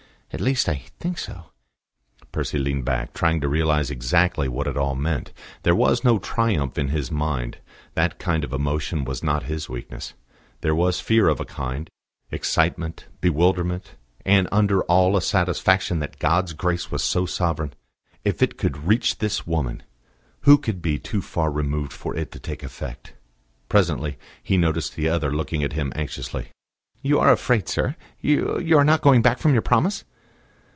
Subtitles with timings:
[0.33, 1.47] "At least, I think so."
[2.31, 5.33] Percy leaned back, trying to realise exactly what it all meant.
[5.63, 7.57] There was no triumph in his mind
[7.95, 10.13] that kind of emotion was not his weakness;
[10.61, 11.89] there was fear of a kind,
[12.31, 13.95] excitement, bewilderment,
[14.25, 17.73] and under all a satisfaction that God's grace was so sovereign.
[18.23, 19.83] If it could reach this woman,
[20.43, 23.15] who could be too far removed for it to take effect?
[23.67, 26.51] Presently he noticed the other looking at him anxiously.
[27.01, 27.97] "You are afraid, sir?
[28.21, 30.05] You are not going back from your promise?"